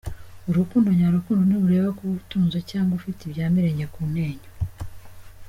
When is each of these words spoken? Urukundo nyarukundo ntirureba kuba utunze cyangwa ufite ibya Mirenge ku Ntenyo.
Urukundo 0.49 0.87
nyarukundo 0.99 1.41
ntirureba 1.45 1.89
kuba 1.97 2.13
utunze 2.21 2.59
cyangwa 2.69 2.93
ufite 2.99 3.19
ibya 3.23 3.45
Mirenge 3.53 3.85
ku 3.93 4.01
Ntenyo. 4.11 4.49